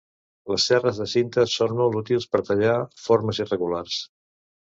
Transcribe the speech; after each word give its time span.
Les 0.51 0.63
serres 0.69 1.01
de 1.01 1.05
cinta 1.11 1.43
són 1.57 1.75
molt 1.81 1.99
útils 2.01 2.25
per 2.33 2.41
tallar 2.49 2.75
formes 3.05 3.43
irregulars. 3.45 4.01